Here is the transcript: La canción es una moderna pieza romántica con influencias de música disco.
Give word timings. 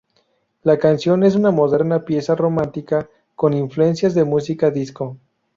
La 0.63 0.79
canción 0.79 1.21
es 1.21 1.35
una 1.35 1.51
moderna 1.51 2.03
pieza 2.05 2.33
romántica 2.33 3.07
con 3.35 3.53
influencias 3.53 4.15
de 4.15 4.23
música 4.23 4.71
disco. 4.71 5.17